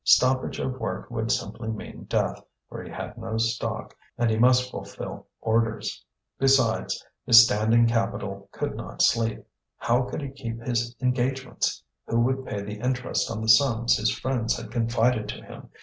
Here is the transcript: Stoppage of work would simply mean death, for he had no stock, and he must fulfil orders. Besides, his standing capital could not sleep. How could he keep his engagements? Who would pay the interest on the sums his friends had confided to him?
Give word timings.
Stoppage 0.03 0.57
of 0.57 0.79
work 0.79 1.11
would 1.11 1.31
simply 1.31 1.69
mean 1.69 2.05
death, 2.05 2.41
for 2.67 2.81
he 2.83 2.89
had 2.89 3.15
no 3.19 3.37
stock, 3.37 3.95
and 4.17 4.31
he 4.31 4.35
must 4.39 4.71
fulfil 4.71 5.27
orders. 5.41 6.03
Besides, 6.39 7.05
his 7.27 7.43
standing 7.45 7.85
capital 7.85 8.49
could 8.51 8.75
not 8.75 9.03
sleep. 9.03 9.45
How 9.77 10.01
could 10.01 10.23
he 10.23 10.29
keep 10.31 10.59
his 10.59 10.95
engagements? 11.03 11.83
Who 12.07 12.19
would 12.21 12.47
pay 12.47 12.63
the 12.63 12.79
interest 12.79 13.29
on 13.29 13.43
the 13.43 13.47
sums 13.47 13.97
his 13.97 14.09
friends 14.09 14.57
had 14.57 14.71
confided 14.71 15.27
to 15.29 15.43
him? 15.45 15.69